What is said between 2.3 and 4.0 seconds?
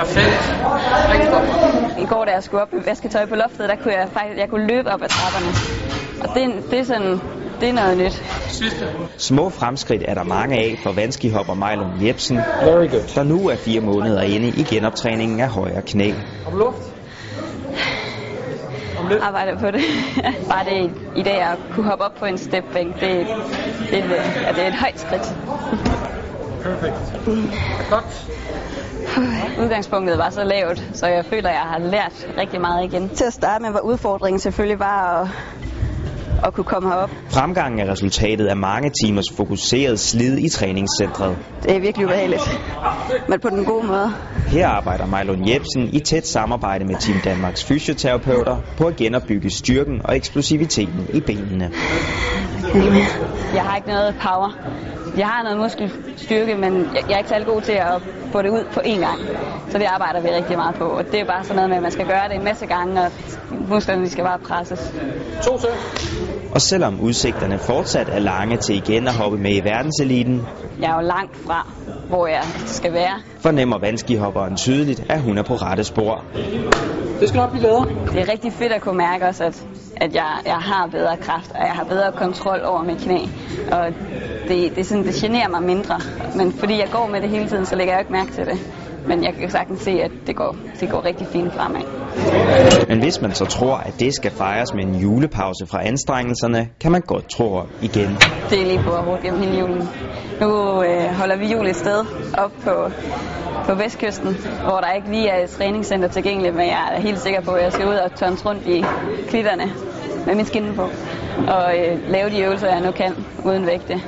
jeg skulle op og vaske tøj på loftet, der kunne